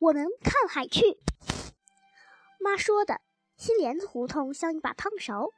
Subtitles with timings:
[0.00, 1.18] 我们看海去。
[2.58, 3.20] 妈说的，
[3.56, 5.50] 新帘子胡同像一把汤勺，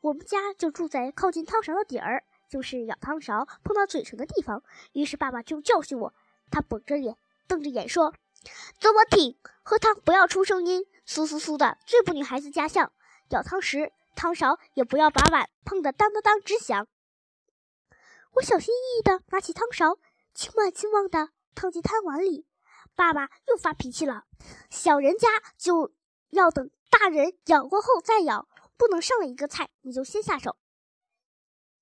[0.00, 4.62] 我们家就住在靠近汤勺的底儿，就是舀汤勺碰到嘴唇的地方。
[4.92, 6.14] 于是爸爸就教训我，
[6.50, 7.16] 他绷着脸，
[7.46, 8.14] 瞪着眼说
[8.80, 12.92] ：“给我听，喝汤不要出声音，酥酥酥的，最不女孩子家相。
[13.28, 16.88] 舀汤时，汤勺也不要把碗碰得当当当直响。”
[18.34, 19.98] 我小心翼翼地拿起汤勺，
[20.32, 22.46] 轻慢轻忘地烫进汤碗里。
[22.94, 24.24] 爸爸又发脾气了，
[24.70, 25.28] 小人家
[25.58, 25.92] 就
[26.30, 28.46] 要等大人咬过后再咬，
[28.76, 30.56] 不能上了一个菜你就先下手。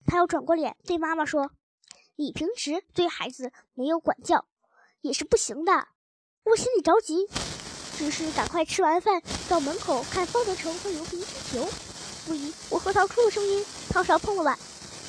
[0.07, 1.51] 他又转过脸对妈妈说
[2.17, 4.47] ：“你平时对孩子没有管教，
[5.01, 5.89] 也是不行的。”
[6.45, 7.29] 我心里着急，
[7.97, 11.69] 只是赶快吃完饭到门口看方德成和刘冰踢球。
[12.27, 14.59] 不一，我喝汤出了声音，汤勺碰了碗，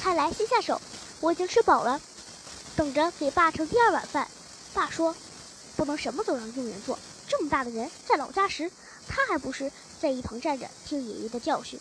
[0.02, 0.82] 看来先下手。
[1.22, 2.02] 我已经吃饱了，
[2.76, 4.28] 等着给爸盛第二碗饭。
[4.74, 5.16] 爸说。
[5.76, 6.98] 不能什么都让佣人做。
[7.28, 8.72] 这么大的人，在老家时，
[9.08, 9.72] 他还不是
[10.02, 11.80] 在一旁站着听爷爷的教训。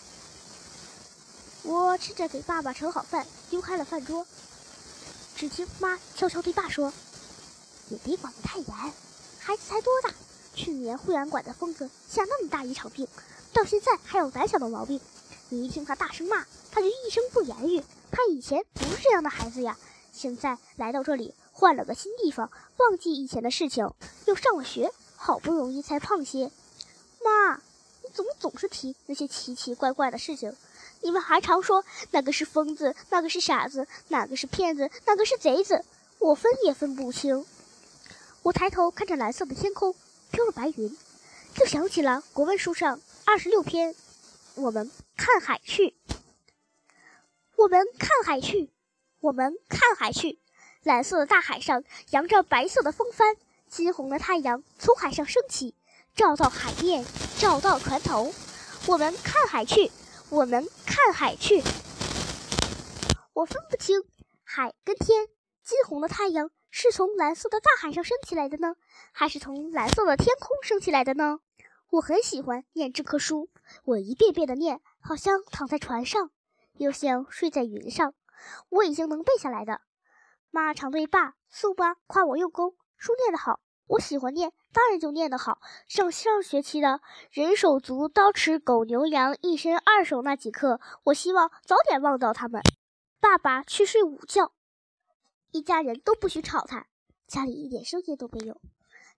[1.62, 4.27] 我吃着给爸爸盛好饭，丢开了饭桌。
[5.36, 6.92] 只听妈悄悄对爸说
[7.91, 8.74] ：“也别管得太严，
[9.38, 10.10] 孩子才多大？
[10.54, 13.08] 去年惠安馆的疯子下那么大一场病，
[13.52, 15.00] 到现在还有胆小的毛病。
[15.48, 17.82] 你一听他大声骂，他就一声不言语。
[18.10, 19.77] 他以前不是这样的孩子呀，
[20.12, 23.92] 现在来到这里。”换了个新地方，忘记以前的事情，
[24.26, 26.50] 又上了学，好不容易才胖些。
[27.22, 27.56] 妈，
[28.02, 30.54] 你怎么总是提那些奇奇怪怪的事情？
[31.02, 35.84] 你们还常说那个是疯子，那个是傻子，哪个是骗子，哪个是贼子，
[36.18, 37.44] 我分也分不清。
[38.42, 39.94] 我抬头看着蓝色的天空，
[40.30, 40.96] 飘着白云，
[41.54, 43.94] 就想起了国文书上二十六篇。
[44.56, 45.94] 我们看海去，
[47.56, 48.70] 我们看海去，
[49.20, 50.38] 我们看海去。
[50.82, 53.36] 蓝色的大海上扬着白色的风帆，
[53.68, 55.74] 金红的太阳从海上升起，
[56.14, 57.04] 照到海面，
[57.38, 58.32] 照到船头。
[58.86, 59.90] 我们看海去，
[60.30, 61.62] 我们看海去。
[63.34, 64.02] 我分不清
[64.42, 65.26] 海跟天，
[65.62, 68.74] 金红的太阳是从蓝色的大海上升起来的呢，
[69.12, 71.40] 还是从蓝色的天空升起来的呢？
[71.90, 73.50] 我很喜欢念这棵书，
[73.84, 76.30] 我一遍遍的念，好像躺在船上，
[76.78, 78.14] 又像睡在云上。
[78.70, 79.82] 我已经能背下来的。
[80.50, 83.61] 妈常对爸、宋妈夸我用功，书念得好。
[83.87, 85.61] 我喜欢念，当然就念得好。
[85.88, 87.00] 上上学期的
[87.31, 92.62] 人手足、刀持狗牛羊，一身二手那几课，我希望早点忘掉他们。
[93.21, 94.53] 爸爸去睡午觉，
[95.50, 96.87] 一家人都不许吵他，
[97.27, 98.61] 家里一点声音都没有。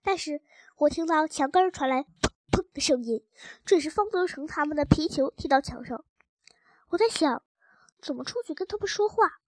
[0.03, 0.41] 但是
[0.77, 3.23] 我听到墙根传来砰砰的声音，
[3.65, 6.03] 这是方德成他们的皮球踢到墙上。
[6.89, 7.43] 我在想，
[8.01, 9.39] 怎么出去跟他们说话？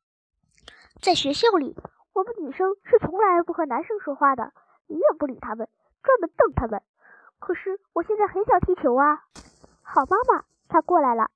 [1.01, 1.75] 在学校里，
[2.13, 4.51] 我们女生是从来不和男生说话的，
[4.87, 5.67] 永远不理他们，
[6.01, 6.81] 专门瞪他们。
[7.39, 9.23] 可是我现在很想踢球啊！
[9.81, 11.29] 好妈妈，他过来了，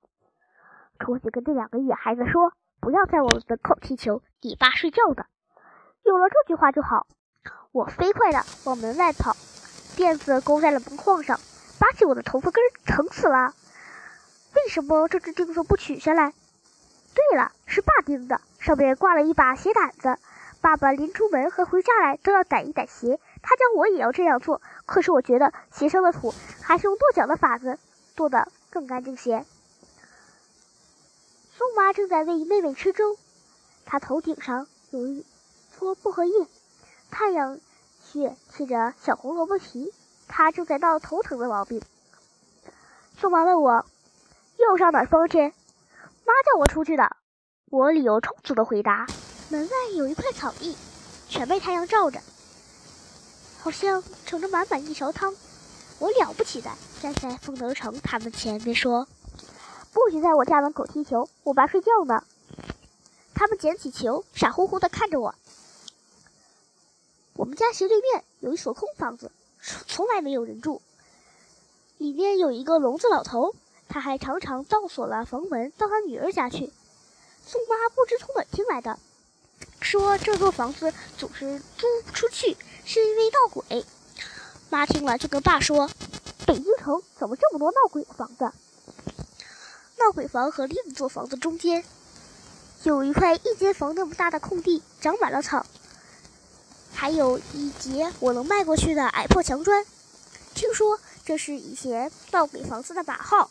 [1.00, 5.28] 出去跟这两个野孩子说，不要在我们门口踢球，你爸睡觉的。
[6.04, 7.06] 有了这句话就好。
[7.72, 9.34] 我飞快地往门外跑，
[9.96, 11.38] 辫子勾在了门框上，
[11.80, 13.54] 拔起我的头发根，疼死了。
[14.56, 16.34] 为什么这只钉子不取下来？
[17.14, 18.42] 对了，是爸钉的。
[18.60, 20.18] 上面挂了一把鞋掸子，
[20.62, 23.20] 爸爸临出门和回家来都要掸一掸鞋。
[23.42, 27.80] 他教我也要这样做，可是我觉得鞋上的土还是用跺脚的法子
[28.16, 29.46] 跺得更干净些。
[31.58, 33.18] 宋妈正在喂妹妹吃粥，
[33.86, 35.26] 她头顶上有一
[35.72, 36.48] 撮薄荷叶，
[37.12, 37.60] 太阳
[38.04, 39.94] 穴贴着小红萝卜皮，
[40.28, 41.82] 她正在闹头疼的毛病。
[43.18, 43.86] 宋妈问我
[44.58, 45.40] 又上哪疯去？
[45.40, 47.16] 妈叫我出去的。
[47.72, 49.06] 我理由充足的回答
[49.50, 50.76] ：“门外有一块草地，
[51.28, 52.20] 全被太阳照着，
[53.60, 55.36] 好像盛着满满一勺汤。
[56.00, 59.08] 我了不起的站在丰德成他们前面说
[59.94, 62.24] ：‘不许在我家门口踢球，我爸睡觉呢。’
[63.36, 65.36] 他们捡起球，傻乎乎的看着我。
[67.36, 69.32] 我们家斜对面有一所空房子，
[69.88, 70.82] 从来没有人住，
[72.00, 73.54] 里面有一个聋子老头，
[73.88, 76.74] 他还常常倒锁了房门到他女儿家去。”
[77.52, 79.00] 宋妈不知从哪听来的，
[79.82, 82.56] 说这座房子总是租不出去，
[82.86, 83.84] 是因为闹鬼。
[84.70, 85.90] 妈听了就跟爸说
[86.46, 88.44] ：“北京城怎么这么多闹鬼的房子？”
[89.98, 91.84] 闹鬼房和另一座房子中间
[92.84, 95.66] 有一块一间房那么大的空地，长满了草，
[96.94, 99.84] 还有一截我能迈过去的矮破墙砖。
[100.54, 103.50] 听说这是以前闹鬼房子的把号。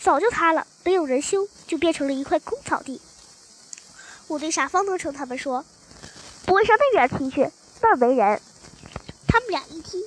[0.00, 3.00] 早就塌了，没有人修，就变成了一块空草地。
[4.28, 5.64] 我对傻方德成他们说
[6.46, 7.50] ：“不会上那边踢去，
[7.80, 8.40] 那儿没人。”
[9.28, 10.04] 他们俩一踢，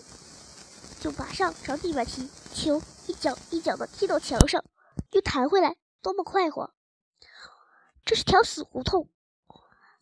[1.00, 4.64] 就马上朝地面踢球，一脚一脚的踢到墙上，
[5.12, 6.74] 又弹回来，多么快活！
[8.06, 9.10] 这是条死胡同，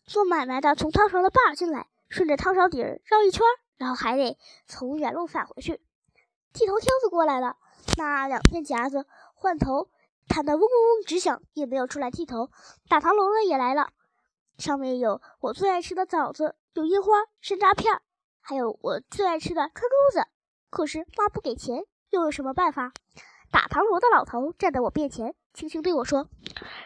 [0.06, 3.42] 做买卖的从汤勺的把进来，顺着汤勺底儿绕一圈，
[3.78, 4.38] 然后还得
[4.68, 5.82] 从原路返回去。
[6.52, 7.56] 剃头挑子过来了，
[7.98, 9.90] 那两片夹子换头
[10.28, 12.50] 弹得嗡嗡嗡直响，也没有出来剃头。
[12.88, 13.90] 打糖楼的也来了，
[14.58, 18.02] 上面有我最爱吃的枣子，有樱花、山楂片，
[18.42, 20.28] 还有我最爱吃的串珠子。
[20.70, 22.94] 可是妈不给钱，又有什么办法？
[23.52, 26.28] 打糖楼的老头站在我面前，轻轻对我说：“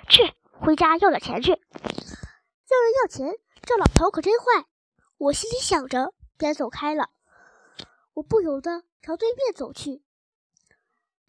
[0.09, 1.61] 去。”回家要点钱去，要人
[3.03, 4.65] 要钱，这老头可真坏。
[5.19, 7.11] 我心里想着，便走开了。
[8.15, 10.01] 我不由得朝对面走去，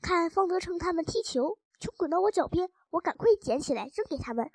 [0.01, 4.51] 看方德成他们踢球，球滚到我脚边，我赶快捡起来扔给他们。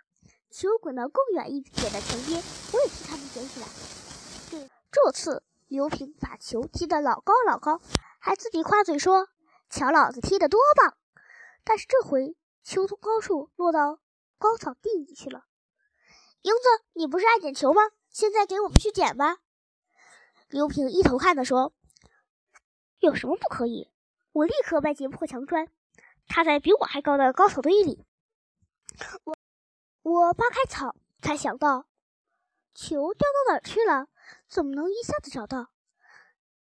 [0.49, 2.41] 球滚到更远一点的墙边，
[2.73, 3.67] 我也替他们捡起来。
[4.51, 7.81] 这这次刘平把球踢得老高老高，
[8.19, 9.27] 还自己夸嘴说
[9.69, 10.97] ：“瞧老子踢得多棒！”
[11.63, 13.99] 但是这回球从高处落到。
[14.39, 15.45] 高草地里去了。
[16.41, 17.81] 英子，你不是爱捡球吗？
[18.09, 19.37] 现在给我们去捡吧。
[20.49, 21.71] 刘平一头汗地说
[22.99, 23.89] ：“有什么不可以？”
[24.33, 25.69] 我立刻迈进破墙砖，
[26.27, 28.05] 踏在比我还高的高草堆里。
[29.23, 29.35] 我
[30.03, 31.85] 我扒开草，才想到
[32.73, 34.07] 球掉到哪儿去了？
[34.47, 35.69] 怎么能一下子找到？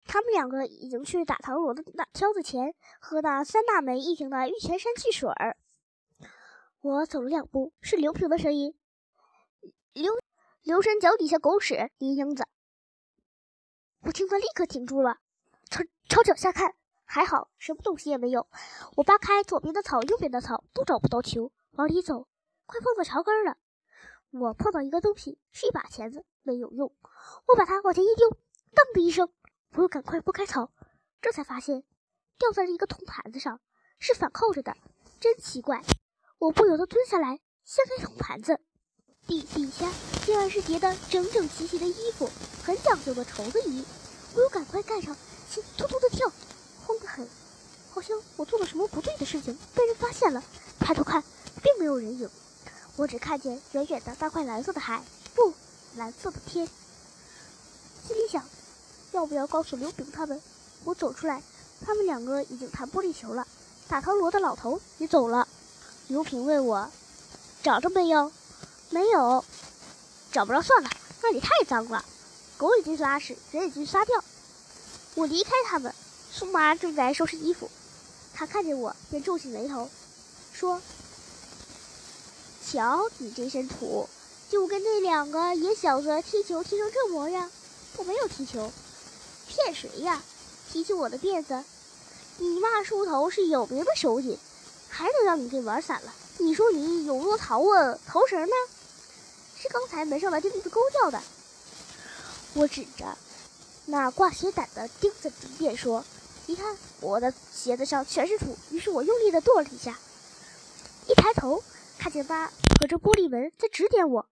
[0.04, 5.56] 他们两个已经去打唐罗的那挑子前喝那三大枚一瓶的玉泉山汽水儿。
[6.80, 8.74] 我走了两步，是刘平的声音
[9.92, 10.12] ：“刘
[10.62, 12.46] 刘山脚底下狗屎，林英子。”
[14.00, 15.18] 我听得立刻停住了，
[15.68, 16.74] 朝朝脚下看，
[17.10, 18.46] 还好什么东西也没有。
[18.94, 22.28] 我扒开左边的草，右边的草都找不到球，往里走，
[22.66, 23.56] 快碰到桥根了。
[24.30, 26.94] 我碰到一个东西，是一把钳子，没有用。
[27.46, 28.28] 我把它往前一丢，
[28.74, 29.32] 当的一声，
[29.72, 30.70] 我又赶快拨开草，
[31.22, 31.82] 这才发现
[32.36, 33.58] 掉在了一个铜盘子上，
[33.98, 34.76] 是反扣着的，
[35.18, 35.82] 真奇怪。
[36.38, 38.60] 我不由得蹲下来掀开铜盘子，
[39.26, 39.90] 底底下
[40.26, 42.28] 竟然是叠的整整齐齐的衣服，
[42.62, 43.82] 很讲究的绸子衣。
[44.36, 45.16] 我又赶快盖上，
[45.48, 46.30] 心突突的跳，
[47.98, 50.40] 好像我做了什么不对的事情，被人发现了。
[50.78, 51.20] 抬头看，
[51.60, 52.30] 并没有人影，
[52.94, 55.02] 我只看见远远的大块蓝色的海，
[55.34, 55.52] 不，
[55.96, 56.64] 蓝色的天。
[58.06, 58.44] 心里想，
[59.10, 60.40] 要不要告诉刘炳他们？
[60.84, 61.42] 我走出来，
[61.84, 63.44] 他们两个已经弹玻璃球了，
[63.88, 65.48] 打汤罗的老头也走了。
[66.06, 66.88] 刘平问我
[67.64, 68.30] ：“找着没有？
[68.90, 69.44] 没有，
[70.30, 70.88] 找不着算了，
[71.20, 72.04] 那里太脏了，
[72.56, 74.22] 狗已经拉屎，人也进去撒尿。”
[75.16, 75.92] 我离开他们，
[76.30, 77.68] 苏妈正在收拾衣服，
[78.38, 79.90] 他看见我便皱起眉头，
[80.52, 80.80] 说
[82.64, 84.08] ：“瞧你这身土，
[84.48, 87.50] 就跟那两个野小子踢球踢成这模样。
[87.96, 88.70] 我没有踢球，
[89.48, 90.22] 骗谁呀？
[90.72, 91.64] 提起我的辫子，
[92.36, 94.38] 你妈梳头是有名的手艺。”
[94.88, 96.14] 还能让你给玩散了？
[96.38, 97.98] 你说你有多淘啊？
[98.06, 98.54] 头绳呢？
[99.60, 101.20] 是刚才门上的钉子勾掉的。
[102.54, 103.18] 我指着
[103.86, 106.04] 那挂鞋胆的钉子便说
[106.48, 109.98] ：“你看，我的鞋子上全是土。”于是我用力的跺了一下，
[111.06, 111.62] 一抬头
[111.98, 112.50] 看见妈
[112.80, 114.26] 隔着玻璃门在指点我。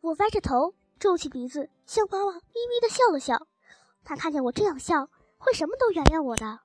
[0.00, 3.46] 我歪着头，皱起鼻子，向妈妈咪咪的笑了笑。
[4.04, 5.08] 她看见我这样笑，
[5.38, 6.58] 会什么都原谅我的。